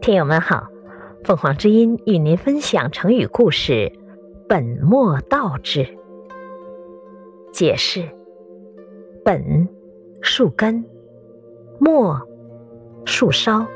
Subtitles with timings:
[0.00, 0.68] 听友们好，
[1.24, 3.92] 凤凰之音与您分享成语故事
[4.48, 5.98] “本末倒置”。
[7.52, 8.08] 解释：
[9.24, 9.68] 本，
[10.20, 10.84] 树根；
[11.80, 12.20] 末，
[13.04, 13.66] 树梢；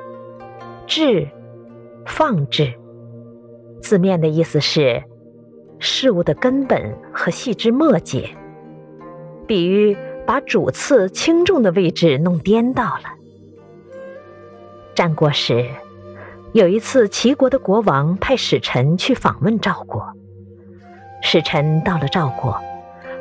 [0.87, 1.27] 置，
[2.07, 2.75] 放置。
[3.81, 5.03] 字面的意思是
[5.81, 8.29] 事物的根本和细枝末节，
[9.49, 9.97] 比喻
[10.31, 13.03] 把主次轻重的位置弄颠倒了。
[14.95, 15.69] 战国时。
[16.53, 20.15] 有一次，齐国的国王派使臣去访问赵国。
[21.21, 22.57] 使臣到了赵国，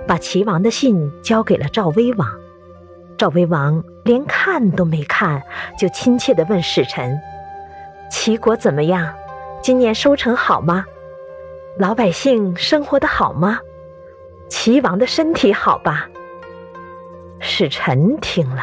[0.08, 2.30] 把齐王的信交给了赵威王。
[3.17, 5.41] 赵威王连看都没看，
[5.80, 7.20] 就亲切地问使臣
[8.12, 9.16] ：“齐国怎么样？
[9.64, 10.86] 今年收成好吗？
[11.80, 13.62] 老百姓生活的好吗？
[14.48, 16.08] 齐王的身体好吧？”
[17.40, 18.62] 使臣听了，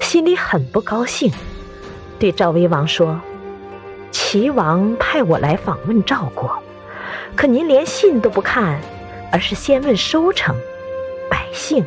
[0.00, 1.32] 心里很不高兴，
[2.18, 3.20] 对赵威王说。
[4.10, 6.60] 齐王派我来访问赵国，
[7.36, 8.80] 可您连信都不看，
[9.30, 10.56] 而是先问收成、
[11.30, 11.84] 百姓，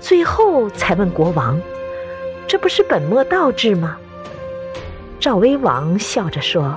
[0.00, 1.60] 最后才问国王，
[2.46, 3.98] 这不是本末倒置吗？
[5.20, 6.74] 赵威王笑着说：“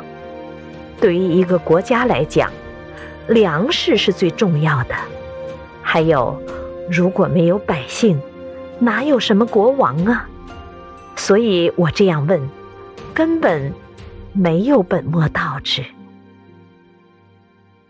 [0.99, 2.51] 对于一个国家来讲，
[3.27, 4.95] 粮食是最重要的。
[5.81, 6.37] 还有，
[6.91, 8.21] 如果没有百姓，
[8.79, 10.27] 哪有什么国王啊？
[11.15, 12.49] 所以我这样问，
[13.13, 13.73] 根本。”
[14.37, 15.81] 没有本末倒置。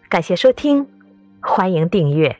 [0.07, 0.87] 感谢收听，
[1.41, 2.37] 欢迎订阅。